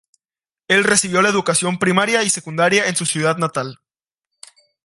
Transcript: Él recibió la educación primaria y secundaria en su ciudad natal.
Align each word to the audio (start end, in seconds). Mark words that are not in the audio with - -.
Él 0.67 0.83
recibió 0.83 1.21
la 1.21 1.29
educación 1.29 1.77
primaria 1.77 2.23
y 2.23 2.31
secundaria 2.31 2.87
en 2.89 2.95
su 2.95 3.05
ciudad 3.05 3.37
natal. 3.37 3.79